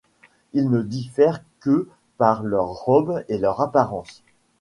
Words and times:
Ils 0.53 0.67
ne 0.71 0.81
diffèrent 0.81 1.43
que 1.59 1.87
par 2.17 2.41
leur 2.41 2.69
robe 2.69 3.23
et 3.29 3.37
leur 3.37 3.61
apparence. 3.61 4.23